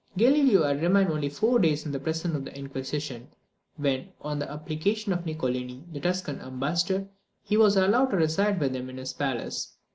Galileo 0.17 0.63
had 0.63 0.81
remained 0.81 1.11
only 1.11 1.29
four 1.29 1.59
days 1.59 1.85
in 1.85 1.91
the 1.91 1.99
prison 1.99 2.35
of 2.35 2.43
the 2.43 2.57
Inquisition, 2.57 3.27
when, 3.75 4.09
on 4.21 4.39
the 4.39 4.49
application 4.49 5.13
of 5.13 5.27
Niccolini, 5.27 5.83
the 5.93 5.99
Tuscan 5.99 6.41
ambassador, 6.41 7.07
he 7.43 7.55
was 7.55 7.77
allowed 7.77 8.07
to 8.07 8.17
reside 8.17 8.59
with 8.59 8.75
him 8.75 8.89
in 8.89 8.97
his 8.97 9.13
palace. 9.13 9.75